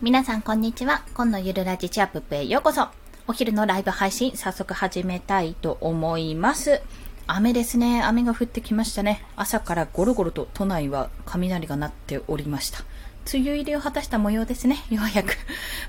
[0.00, 1.02] 皆さんこんにちは。
[1.12, 2.86] 今のゆるラジチアップへようこそ。
[3.26, 6.80] お昼のライブ配信、早速始めたいと思います。
[7.26, 8.00] 雨ですね。
[8.04, 9.24] 雨が降ってきましたね。
[9.34, 12.84] 朝からゴロゴロと都内は雷が鳴っておりました。
[13.34, 14.76] 梅雨入りを果たした模様ですね。
[14.88, 15.36] ようやく。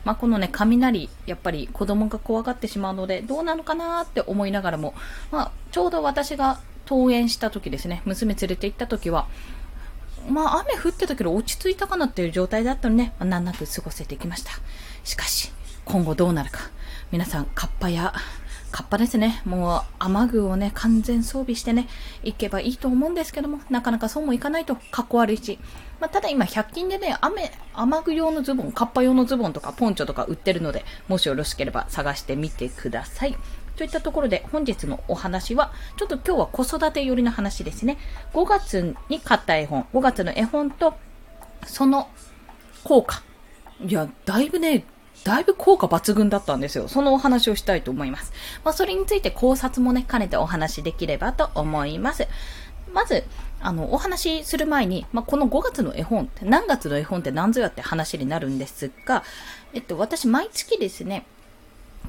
[0.06, 4.96] まあ、このね、雷、やっぱり子供が怖がってしまうので、どうなのかなって思いながらも、
[5.30, 9.28] まあ、ちょうど私が登園した時ですね、娘連れて行った時は、
[10.30, 14.52] まあ雨降ってたけど落ち着いたかなっていう状態だったので、ね、ま、難なく過ごせてきました。
[15.04, 15.52] しかし、
[15.86, 16.60] 今後どうなるか。
[17.12, 18.14] 皆さん、カッパや、
[18.72, 19.42] カッパですね。
[19.46, 21.88] もう雨具をね、完全装備してね、
[22.24, 25.58] 行けばいいと思うんですけども、なかなかそうもいかないと、かっこ悪いし。
[26.00, 33.36] まあ、ただ今、100均でね、雨、雨具用のズボン、カッパ用のズボンとか、ポンチョとか売ってるので、もしよろしければ探してみてください。
[33.80, 37.98] といったところで本日のお話は、ちょっと今日は子育て寄りの話ですね。
[38.34, 40.96] 5月に買った絵本、5月の絵本と、
[41.66, 42.10] その
[42.84, 43.24] 効果。
[43.82, 44.84] いや、だいぶね、
[45.24, 46.90] だいぶ効果抜群だったんですよ。
[46.90, 48.34] そのお話をしたいと思います。
[48.66, 52.28] まあ、それについて考察もね、兼ねてお話できればと思います。
[52.92, 53.24] まず、
[53.62, 59.24] あの、お話しする前に、まあ、この5月の絵本って、何月の絵本って何ぞやって話になるんですが、
[59.74, 61.26] えっと、私、毎月ですね、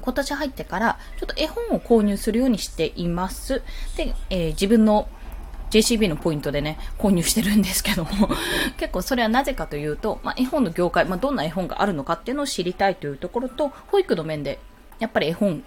[0.01, 3.61] 今年入ってから、ちょっと絵本を購入するようにしています。
[3.95, 5.07] で、えー、自分の
[5.71, 8.29] JCB のポイントでね、購入してるんですけども
[8.77, 14.59] 結構それはなぜかというと、まあ、絵本の業界、まあ、どんな絵本があるのかっていうのを知りたいというところと、保育の面で、
[14.99, 15.63] やっぱり絵本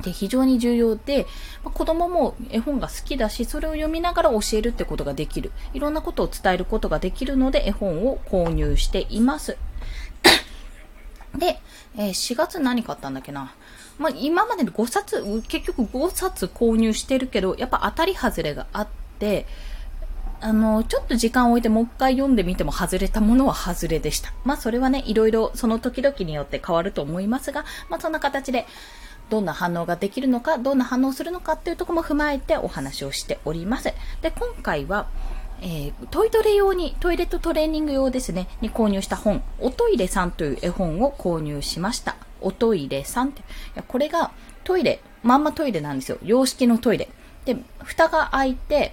[0.00, 1.26] って非常に重要で、
[1.62, 5.52] まあ、子供も絵本が好きだし、それを読みながら教えるってことができる。
[5.72, 9.56] いろんなことを伝えることができるので、絵本を購入しています。
[11.36, 11.58] で、
[11.96, 13.54] えー、4月何買ったんだっけな。
[13.98, 19.46] まあ、今までの5冊、結局5冊購入してるけど、やっぱ当たり外れがあって、
[20.40, 24.32] あの、ちょっと時間を置いてもう一回読んでみても外れたものは外れでした。
[24.44, 28.66] まあそれはね、いろいろその時々によって変わると思いますが、まあそんな形で、
[29.30, 33.84] どんな反応ができるのか、どんな反応するのかっていうところも踏まえてお話をしております。
[34.20, 35.06] で、今回は、
[35.64, 42.16] えー、トイトレ用に、トイレットトレーニング用ですね、に購入した本、おトイレさんという絵本を購入しました。
[42.40, 43.40] おトイレさんって。
[43.40, 43.44] い
[43.76, 44.32] や、これが
[44.64, 46.18] トイレ、まんまトイレなんですよ。
[46.24, 47.08] 洋式のトイレ。
[47.44, 48.92] で、蓋が開いて、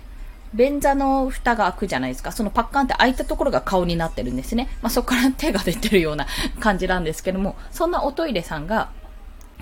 [0.53, 2.31] 便座の蓋が開くじゃないですか。
[2.31, 4.69] そのパッカンって開いたところが顔になってるんですね。
[4.83, 6.27] まあ、そこから手が出てるような
[6.59, 8.89] 感じなんですけども、そんなおトイレさんが、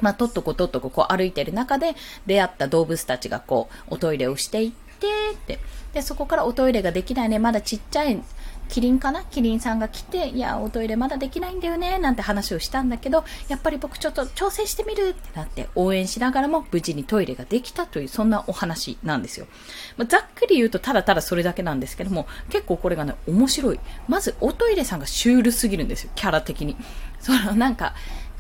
[0.01, 5.59] まあ、とっとことっとここ歩いてる中で出会った動物たちがこう、おトイレをしていって、って。
[5.93, 7.39] で、そこからおトイレができないね。
[7.39, 8.21] まだちっちゃい
[8.69, 9.23] キリンかな？
[9.23, 19.47] キリンさんが来て、いや、おトイレまだできないんだよね、なんて話をしたんだけど、やっぱり僕ちょっと調整してみるってなって応援しながらも無事にトイレができたという、そんなお話なんですよ。
[19.95, 23.79] まあ、ざっくり言うとただただそれだけなんですけども、結構これがね、面白い。
[24.09, 26.75] まず、おトイレさんがシュールすぎるんですよ、キャラ的に。
[27.21, 27.95] そのなんか、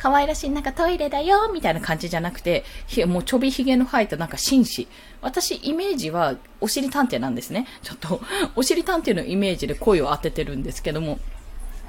[0.07, 2.63] 可愛らしい、なんかトイレだよ、みたいな感じじゃなくて、
[3.07, 4.87] もうちょびひげの生えたなんか紳士。
[5.21, 7.67] 私、イメージは、お尻探偵なんですね。
[7.83, 8.21] ちょっと、
[8.55, 11.19] お尻探偵のイメージで声を当ててるんですけども、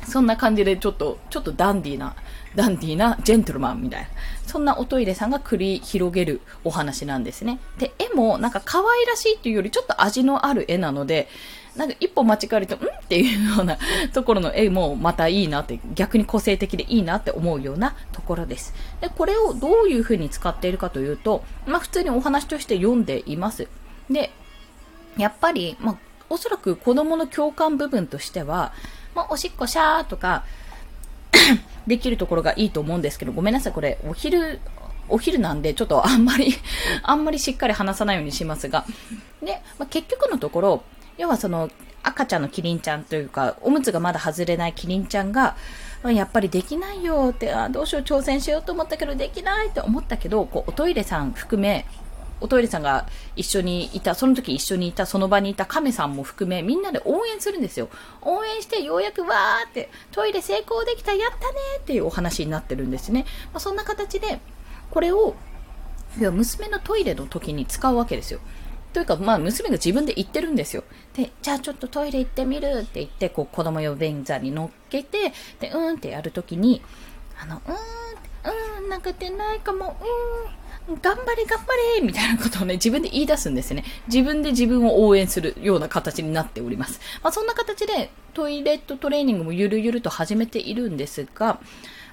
[0.05, 2.17] そんな感じでちょっと、ちょっとダンディーな、
[2.56, 4.09] ダンディーなジェントルマンみたいな。
[4.49, 7.61] そんなおトイレさんが繰り広げるお話なんですね。
[7.79, 11.29] で、絵もなんか可愛らしいっていうよりちょっと味のある絵なので、
[11.78, 12.78] なんか一歩間違えると、ん？
[12.78, 13.78] っていうような
[14.12, 18.75] ところの絵もまたいいなって、逆に個性的でいいなって思うようなところです。
[19.00, 23.69] で、これをどういう風に使っているかというと、まあ普通にお話として読んでいます。
[24.11, 24.33] で、
[25.17, 25.97] やっぱり、まあ
[26.28, 28.72] おそらく子供の共感部分としては、
[29.15, 30.44] まあおしっこシャーとか
[31.87, 34.61] できるところがいいと思うんですけど、ごめんなさい、これ、お昼、
[35.09, 36.55] お昼なんで、ちょっとあんまり
[37.05, 38.84] あんまりしっかり話さないようにしますが、
[39.43, 40.83] で、まあ、結局のところ、
[41.19, 41.69] 要はその
[42.03, 45.56] 赤ちゃんのキリンちゃんというか、おむつがまだ外れないキリンちゃんが、
[46.05, 51.84] やっぱりできないよって、あどうしよう挑戦しようと思ったけどできないって思ったけど、こうおトイレさん含め、
[52.41, 57.89] おトイレさんが一緒にいた、その時一緒にいた、その場にいた亀さんも含め、みんなで応援するんですよ。
[58.23, 63.26] 応援してようやくわーって、トイレ成功できた、やったねっていうお話になってるんですね。
[63.53, 64.38] まあ、そんな形で、
[64.93, 65.35] これを、
[66.17, 68.38] 娘のトイレの時に使うわけですよ。
[68.93, 70.85] というか、まあ、娘が自分で言ってるんですよ。
[71.19, 72.82] で、じゃあちょっとトイレ行ってみる？
[72.82, 76.81] って言って、こう、子供用便座に乗っけて、で、うんってやるときに、
[77.43, 79.97] あの、うーん、うん、なんか出ないかも、
[80.88, 81.67] うん、頑張れ頑張
[81.97, 83.82] れみたいなことをね、自分で言い出すんですね。
[84.06, 87.00] 自分で自分を応援するような形になっております。
[87.23, 91.59] まあ、そんな形で、トイレットトレーニングもゆるゆると始めているんですが、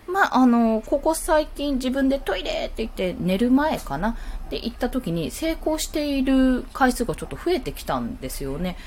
[0.08, 4.16] まあ、あの、ここ最近自分でトイレって言って寝る前かなっ
[4.50, 8.78] て言った時に成功している回数がちょっと増えてきたんですよね。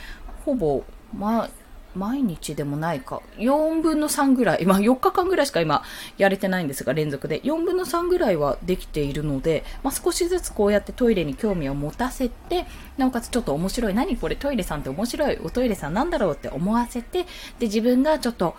[0.44, 0.84] ほぼ、
[1.16, 1.48] ま、
[1.94, 5.82] 毎日でもないか、4分の3ぐらい、 ま4日間ぐらいしか今
[6.16, 7.40] やれてないんですが、連続で。
[7.40, 12.66] 4分の3ぐらいはできているので、まあ少しずつこうやってトイレに興味を持たせて、
[12.96, 17.24] なおかつちょっと面白い、何これトイレさんって面白い、おトイレさんなんだろうって思わせて、
[17.58, 18.54] で自分がちょっと、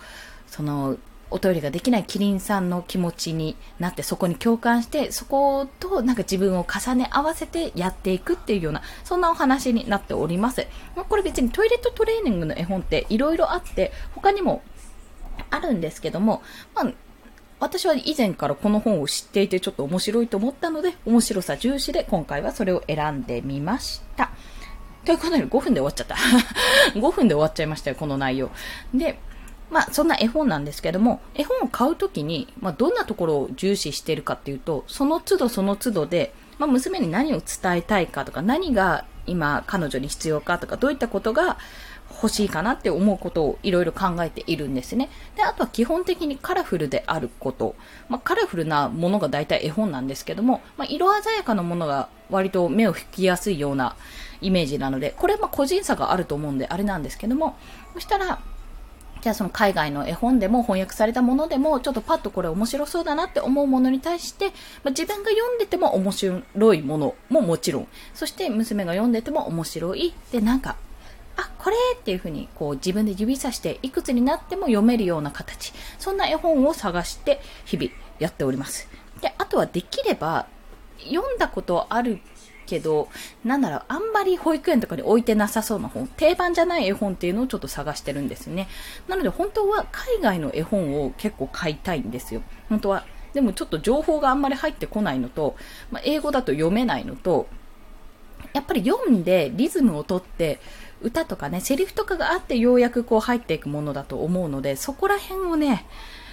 [0.46, 0.96] その、
[1.30, 10.66] おトイレができないキリンさんの気持ちになってそこに共感してそことなんか自分を重ね合わせてやっていくっていうようなそんなお話になっております。
[10.96, 14.62] まこれ別にトイレットトレーニングの絵本って色々あって他にも
[15.50, 16.42] あるんですけども、
[16.74, 16.92] まあ
[17.60, 24.30] 私は以前からこの本を知っていてちょっと面白いと思ったので、面白さ重視で今回はそれを選んでみました。
[25.04, 26.16] ということで5分で終わっちゃった。
[26.98, 28.50] 5分で終わっちゃいましたよ、この内容。
[28.94, 29.18] で、
[29.70, 41.58] まあ、そんな絵本なんですけども、絵本を買うときに、まあ、どんなところを重視しているかっていうと、その都度その都度で、まあ、娘に何を伝えたいかとか、何が今彼女に必要かとか、どういったことが
[42.10, 45.08] 欲しいかなって思うことをいろいろ考えているんですね。
[45.36, 47.76] で、あとは基本的にカラフルであること。
[48.08, 53.94] まあ、カラフルなものが大体絵本なんですけども、まあ、色鮮やかなものが割と目を引きやすいような
[54.40, 57.56] イメージなので、これは個人差があると思うんであれなんですけども、
[57.94, 58.40] そしたら、
[59.20, 64.46] じゃあその海外の絵本でも翻訳されたものでも、ちょっとパッとこれ面白そうだなって思うものに対して、
[64.82, 70.14] まあ、自分が読んでても面白いものももちろん、そして娘が読んでても面白い。
[70.32, 70.76] で、なんか、
[71.36, 75.72] あ、これっていう風にこう自分で指さしていくつになっても読めるような形。
[75.98, 78.88] そんな絵本を探して日々やっております。
[79.20, 80.46] で、あとはできれば、
[81.04, 82.20] 読んだことある
[82.70, 83.08] けど、
[83.44, 88.68] なんだろう、あんまり保育園とかに置いてなさそうな本、定番じゃない絵本っていうのをちょっと探してるんですね。
[89.08, 92.42] なので本当は海外の絵本を結構買いたいんですよ。
[92.68, 93.04] 本当は。
[93.34, 95.56] でもちょっと情報があんまり入ってこないのと、
[95.90, 97.46] まあ、英語だと読めないのと、
[98.52, 100.60] やっぱり読んでリズムをとって、
[101.02, 105.86] 歌とかね、セリフとかがあってようやくこう入っていくものだと思うので、そこら辺をね、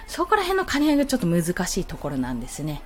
[0.08, 2.82] そこら辺の兼ね合いがちょっと難しいところなんですね。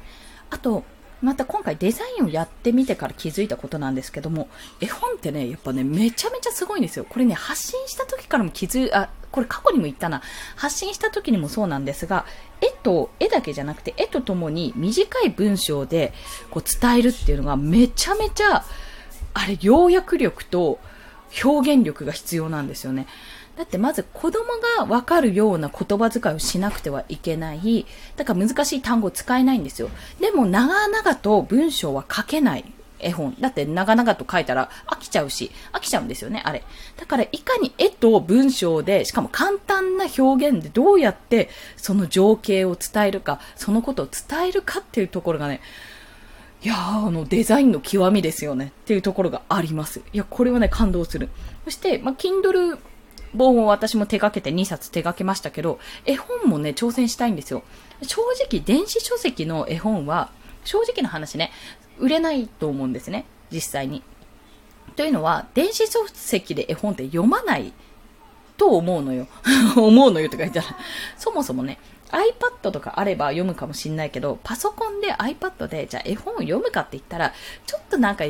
[0.50, 0.84] あと、
[1.22, 7.06] また今回デザインをやってみてから気づいたことなんですけども、絵本ってね、やっぱね、めちゃめちゃすごいんですよ。
[7.08, 10.22] これね、発信した時からも気づ、あ、これ過去にも言ったな。
[10.56, 12.26] 発信した時にもそうなんですが、
[12.60, 16.14] 絵と、絵だけじゃなくて、絵とともに短い文章で
[16.50, 18.66] こう伝えるっていうのがめちゃめちゃ、
[19.34, 20.80] あれ、要約力と
[21.44, 23.08] 表現力が必要なんですよね。
[23.58, 24.46] だってまず子供
[24.78, 27.86] がわかるような言葉遣いをしなくてはいけない。
[28.16, 29.90] だから難しい単語を使えないんですよ。
[30.20, 32.66] でも長々と文章は書けない
[33.00, 33.36] 絵本。
[33.40, 36.64] だって長々と書いたら飽きちゃうし、飽きちゃうんですよね、あれ。
[36.98, 45.62] だからいかに絵と文章で、しかも簡単な表現でどうやってその情景を伝えるか、そのことを伝えるかっていうところがね、
[46.64, 48.66] いやー、あの、デザインの極みですよね。
[48.84, 50.02] っていうところがあります。
[50.14, 51.30] いや、これはね、感動する。
[51.66, 52.78] そして、まあ、Kindle
[53.38, 57.64] 本を私も手掛けて2冊手掛けましたけど、絵本もね、挑戦したいんですよ。
[58.02, 60.32] 正直、電子書籍の絵本は、
[60.64, 61.52] 正直な話ね、
[61.98, 64.04] 売れないと思うんですね、実際に。
[64.96, 67.74] というのは、電子書籍で絵本って読まない
[68.58, 69.28] と思うのよ。
[69.76, 70.78] 思うのよとか言ったら。
[71.18, 71.80] そもそもね、
[72.10, 77.34] iPad とかあれば読むかもしんないけど、パソコンで iPad で、じゃあ絵本を読むかって言ったら、
[77.66, 78.26] ちょっとなんか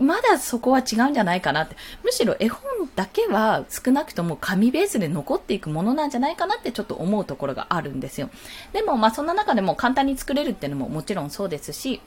[0.00, 1.76] まだそこは違うんじゃないかなって。
[2.02, 2.62] むしろ絵本
[2.96, 8.30] だけは少なくとも紙ベースで残っていくものなんじゃないかなってちょっと思うところがあるんですよ。
[8.72, 12.00] でもまあそんな中でも簡単に作れるっていうのももちろんそうですし、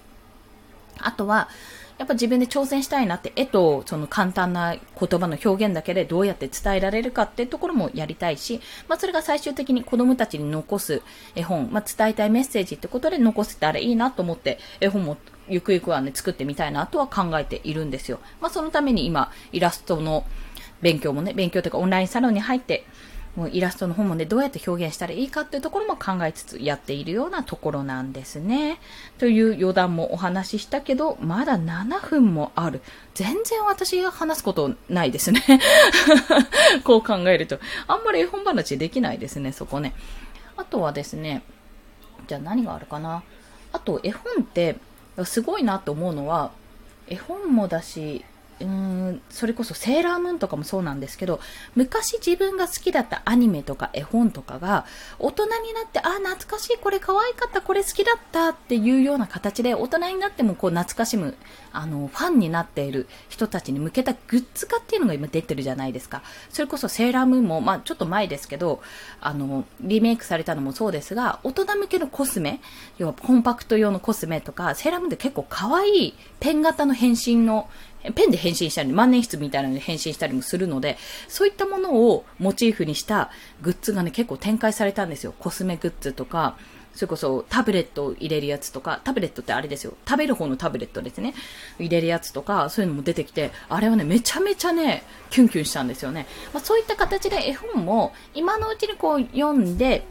[1.00, 1.50] あとは、
[1.98, 11.02] やっぱ自分で挑戦したいなって、絵とその簡単な言葉の表現だけでどうやって伝えられるかっていうところもやりたいし、まあそれが最終的に子供たちに残す
[11.36, 15.18] 絵本、まあ伝えたいメッセージってことで残せたらいいなと思って絵本も
[15.50, 18.20] ゆくゆくはね、作ってみたいなとは考えているんですよ。
[18.42, 20.26] まあそのために今、イラストの
[20.82, 22.86] 勉強もね、勉強というかオンラインサロンに入って、
[23.36, 28.80] もうイラストの本もね、どうやって表現したらいいかっていうところも考えつつやっているようなところなんですね。
[29.18, 32.82] という余談もお話ししたけど、まだ7分もある。
[33.14, 35.44] 全然私が話すことないですね。
[36.86, 37.60] こう考えると。
[37.88, 39.94] あんまり絵本話できないですね、そこね。
[40.56, 41.44] あとはですね、
[42.28, 43.24] じゃあ何があるかな。
[43.74, 44.78] あと絵本って、
[45.24, 46.52] すごいなと思うのは、
[47.08, 48.26] 絵本もだし、
[48.62, 51.42] うん、それこそセーラームーンとかもそうなんですけど、
[51.76, 54.86] 昔自分が好きだったアニメとか絵本とかが、
[55.20, 61.36] 大人になって、あ、懐かしい、これ可愛かった、これ好きだったっていうような形で、大人になってもこう懐かしむ、
[61.74, 66.24] あの、ファンになっている人たちに向けたグッズ化っていうのが今出てるじゃないですか。
[66.50, 68.82] それこそセーラームーンも、まあちょっと前ですけど、
[69.20, 72.62] あの、リメイクされたのもそうですが、大人向けのコスメ、
[72.98, 77.70] 要はコンパクト用のコスメとか、セーラームーンって結構可愛いペン型の変身の
[78.14, 80.98] ペンで変身したり、万年筆みたいなので変身したりもするので、
[81.28, 83.32] そういったものをモチーフにした
[83.62, 85.34] グッズがね、結構展開されたんですよ。
[85.40, 86.58] コスメグッズとか、
[86.96, 89.94] それこそタブレットを入れるやつとか、タブレットってあれですよ。
[90.08, 91.34] 食べる方のタブレットですね。
[91.78, 96.26] 入れるやつとか、そういうのも出てきて、あれはね、めちゃめちゃね、キュンキュンしたんですよね。
[96.54, 100.08] まあ、そういった形で絵本も、今のうちにこう読んで、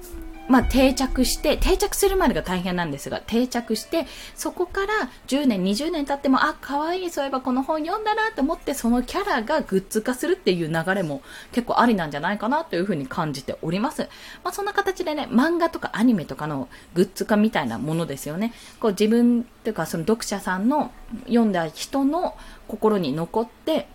[0.49, 11.23] まあ、定着して、定着するまでが大変なんですが、定着して、そこから10年、20年経っても、あ、可愛い、そういえばこの本読んだなと思って、そのキャラがグッズ化するっていう流れも
[11.53, 14.03] 結構ありなんじゃないかなというふうに感じております。
[14.43, 18.53] まあ、そんな形でね、漫画とかアニメとかのグッズ化みたいなものですよね。
[18.81, 20.93] こう自分というか、その読者さんの
[21.27, 22.37] 読んだ人の
[22.69, 23.89] 心に残って、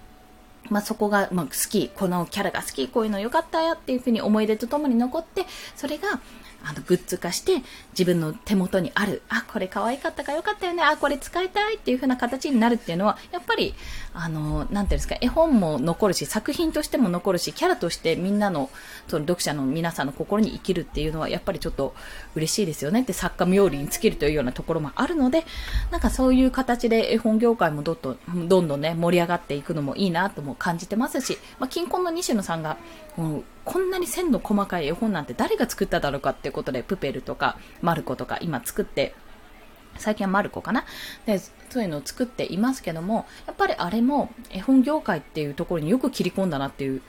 [0.69, 6.19] まあ、そこが、まあ、好き、このキャラが好き、こういうの良かったよっていうふうに思い出とともに残って、それが、
[6.63, 7.63] あの、グッズ化して、
[7.93, 13.73] 自分の手元にある、あ、これ可愛かったか良かったよね、あ、これ使いたいっていう風な形になるっていうのは、やっぱり、
[14.13, 18.69] あの、なんていうんですか、絵本も残るし、作品としても残るし、キャラとしてみんなの、
[19.07, 21.93] その読者の皆さんの心に生きるっていうのは、やっぱりちょっと
[22.35, 23.01] 嬉しいですよね。
[23.01, 25.45] って作家冥利に尽きるというようなところもあるので、
[25.91, 32.77] なんかそういう形で絵本業界もどんど、どんどんね、盛り上がっていくのもいいなとも感じてますし、まあ、近婚の西野さんが、
[33.65, 39.13] こんなに線の細かい絵本なんて誰が作っただろうかっていうことで、プペルとか、マルコとか今作って、
[39.99, 40.85] 最近はマルコかな？
[41.25, 47.01] で、そういうのを作っていますけども、やっぱりあれも絵本業界っていうところによく切り込んだなっていう、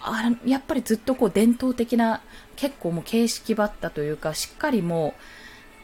[0.00, 2.22] あやっぱりずっとこう伝統的な、
[2.56, 5.20] 結構もう形式ばったというか、しっかりもう、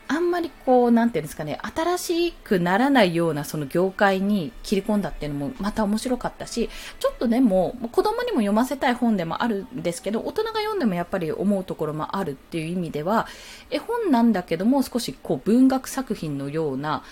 [0.09, 6.69] あんまりこう、なんていうんですかね、新しくならないようなその業界に切り込んだっていうのもまた面白かったし、
[6.99, 13.27] ちょっとでも、子供にも読ませたい本でもあるんですけど、大人が読んでもやっぱり思うところもあるっていう意味では、
[13.71, 17.03] 絵本なんだけども少しこう文学作品のような、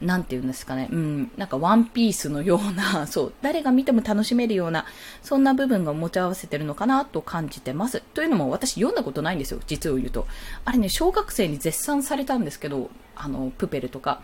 [0.00, 4.86] なんて言うんですかね、うん、なんかワンピースのような、 そう、誰が見ても楽しめるような、
[5.22, 8.02] そんな部分が持ち合わせてるのかなと感じてます。
[8.14, 10.26] というのも私読んだことないんですよ、実を言うと。
[10.64, 14.20] あれね、小学生に絶賛されたんですけど、あの、プペルとか。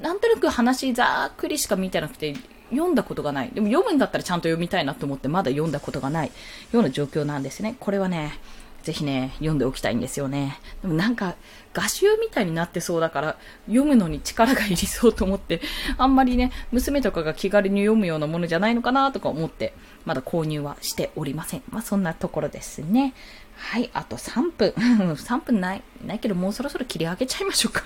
[0.00, 2.34] なんとなく話ざっくりしか見てなくて、
[2.70, 3.50] 読んだことがない。
[3.52, 6.32] でも読むんだったらちゃんと読みたいなと思ってまだ読んだことがない
[6.72, 7.76] ような状況なんですね。
[7.78, 8.38] これはね、
[8.82, 10.58] ぜひね、読んでおきたいんですよね。
[10.82, 11.36] でもなんか、
[11.72, 13.36] 画集みたいになってそうだから、
[13.66, 15.60] 読むのに力がいりそうと思って、
[15.96, 19.72] あんまりね、娘とかが気軽に読むようなものじゃないのかなとか思って、
[20.04, 21.62] まだ購入はしておりません。
[21.70, 23.14] まあ、そんなところですね。
[23.56, 24.70] はい、あと3分。
[25.14, 27.84] 3分ない、ないけど、もうそろそろ切り上げちゃいましょうか。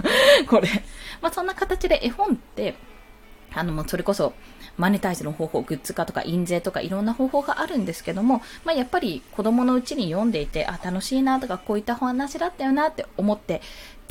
[0.49, 0.69] これ。
[1.21, 2.75] まあ、そんな形で絵本って、
[3.53, 4.35] あの、もうそれこそ、
[4.77, 13.63] マネタイズの方法、グッズ化とか印税とかいろんな方法があるんですけども、まあ、やっぱり子供のうちに読んでいて、あ、楽しいなとか、こういった話だったよなって思って、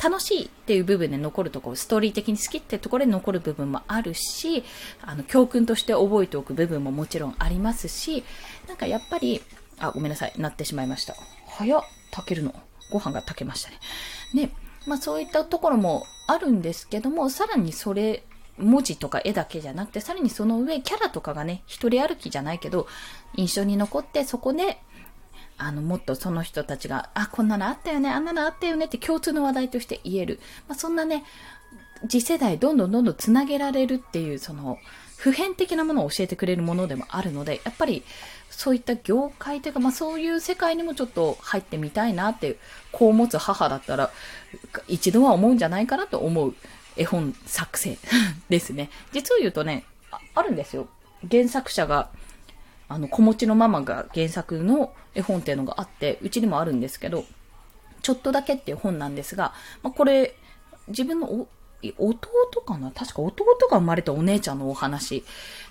[0.02, 4.64] 楽しいっていう部分で残るところ、ストーリー的に好きってところで残る部分もあるし、
[5.02, 8.24] あの、教訓として覚えておく部分ももちろんありますし、
[8.68, 9.42] なんかやっぱり、
[9.78, 11.14] あ、ごめんなさい、なってしまいました。
[11.46, 12.54] 早っ、炊けるの。
[12.90, 13.78] ご飯が炊けましたね。
[14.34, 14.50] ね、
[14.86, 18.22] まあそういったところもあるんですけども、さらにそれ
[18.58, 22.86] 文字とか絵だけじゃなくて、さらにその上、キャラとかがね、一人歩きじゃないけど、
[23.34, 24.78] 印象に残って、そこで、
[25.58, 30.40] あの、もっとその人たちが、あ、こんなのあったよね、あんなのあったよねって共通の話題として言える。
[30.68, 31.24] まあ、そんなね、
[32.08, 34.78] 次世代どんどんどんどんつなげられるっていう、その、
[35.16, 38.04] 普遍的なものを教えてくれるものでもあるので、やっぱり、
[38.50, 42.58] そういった業界というか、まあそういう世界にもちょっと入ってみたいなっていう、
[42.92, 44.10] 子を持つ母だったら、
[44.88, 46.54] 一度は思うんじゃないかなと思う
[46.96, 47.98] 絵本作成
[48.48, 48.90] ですね。
[49.12, 50.88] 実を言うとねあ、あるんですよ。
[51.30, 52.10] 原作者が、
[52.88, 57.24] あの、子持ちのママが原作の絵本っていうのがあって、うちにもあるんですけど、
[58.02, 60.36] ちょっとだけっていう本なんですが、まあ、これ、
[60.88, 61.48] 自分の
[61.98, 62.90] 弟かな？
[62.90, 65.24] 確か弟が生まれたお姉ちゃんのお話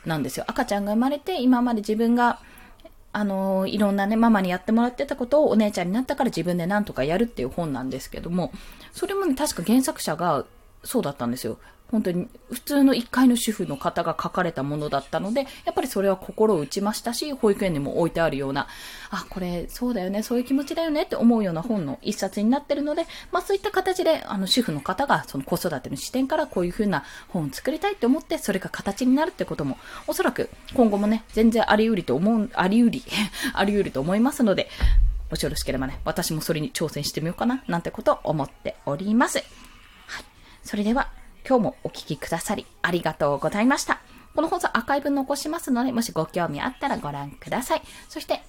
[0.06, 0.46] なんですよ。
[0.48, 2.40] 赤ちゃんが生まれて、今まで自分が、
[3.14, 8.52] あのいろんなね、ママにやってもらってたことをお姉ちゃんになったから自分で何とかやるっていう本なんですけども、
[8.92, 10.46] それもね、確か原作者が
[10.86, 11.58] そうだったんですよ。
[11.92, 18.68] 本当に普通の一階の主婦の方が書かれたものだったので、やっぱりそれは心を打ちましたし、保育園にも置いてあるような、
[19.12, 29.78] あ、これそうだよね、そういう気持ちだよねって思うような本の一冊になってるので、まあそういった形で、あの主婦の方がその子育ての視点からこういう風な本を作りたいって思って、それが形になるってことも、
[30.08, 33.04] おそらく今後もね、全然あり得りと思う、あり得り、
[33.54, 34.70] あり得ると思いますので、
[35.30, 39.44] もしよろしければね、私もそれに挑戦してみようかな、なんてこと思っております。
[40.66, 41.10] それでは、
[41.48, 44.02] 今日もお聴きくださりありがとうございました。
[44.34, 47.84] この放送アーカイブ残しますので、もしご興味あったらご覧ください。
[48.10, 48.42] そして、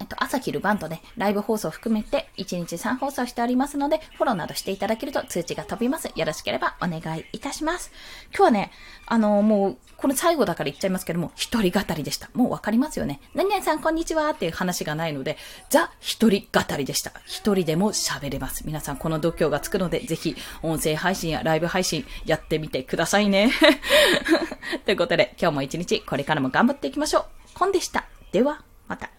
[0.00, 6.10] えっと、朝昼晩とね、ライブ放送を含めて1日3放送しておりますので、フォローなどしていただけると通知が飛びます。
[6.14, 7.90] よろしければお願いいたします。
[8.30, 8.70] 今日はね、
[9.06, 12.30] あのもう、この最後だから言っちゃいますけども、一人語りでした。
[12.34, 13.20] もうわかりますよね。
[13.34, 15.36] 何々さんこんにちはっていう話がないので、
[15.70, 17.12] ザ一人語りでした。
[17.26, 18.64] 一人でも喋れます。
[18.66, 23.50] 皆さんこの度胸がつくので、ぜひ音声配信やライブ配信やってみてくださいね。
[24.84, 27.24] ということで、今日も一日これからも頑張っていきましょう。
[27.54, 28.04] コンでした。
[28.32, 28.62] では。
[28.88, 29.10] また